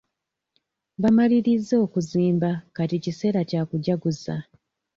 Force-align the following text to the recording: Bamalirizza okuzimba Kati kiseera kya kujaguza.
Bamalirizza 1.01 1.75
okuzimba 1.85 2.49
Kati 2.75 2.97
kiseera 3.03 3.41
kya 3.49 3.61
kujaguza. 3.69 4.35